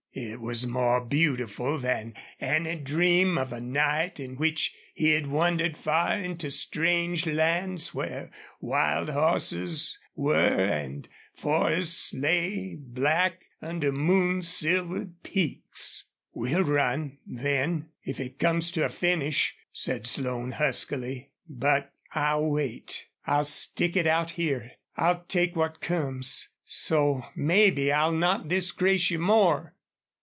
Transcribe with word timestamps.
It 0.13 0.41
was 0.41 0.67
more 0.67 1.05
beautiful 1.05 1.79
than 1.79 2.15
any 2.37 2.75
dream 2.75 3.37
of 3.37 3.53
a 3.53 3.61
night 3.61 4.19
in 4.19 4.35
which 4.35 4.73
he 4.93 5.11
had 5.11 5.27
wandered 5.27 5.77
far 5.77 6.15
into 6.17 6.51
strange 6.51 7.25
lands 7.25 7.95
where 7.95 8.29
wild 8.59 9.07
horses 9.07 9.97
were 10.13 10.35
and 10.69 11.07
forests 11.37 12.13
lay 12.13 12.75
black 12.77 13.45
under 13.61 13.93
moon 13.93 14.41
silvered 14.41 15.23
peaks. 15.23 16.07
"We'll 16.33 16.65
run 16.65 17.19
then 17.25 17.87
if 18.03 18.19
it 18.19 18.37
comes 18.37 18.69
to 18.71 18.83
a 18.83 18.89
finish," 18.89 19.55
said 19.71 20.05
Slone, 20.07 20.51
huskily. 20.51 21.31
"But 21.47 21.89
I'll 22.11 22.47
wait. 22.47 23.05
I'll 23.25 23.45
stick 23.45 23.95
it 23.95 24.07
out 24.07 24.31
here. 24.31 24.73
I'll 24.97 25.23
take 25.29 25.55
what 25.55 25.79
comes. 25.79 26.49
So 26.65 27.23
maybe 27.33 27.93
I'll 27.93 28.11
not 28.11 28.49
disgrace 28.49 29.09
you 29.09 29.19
more." 29.19 29.73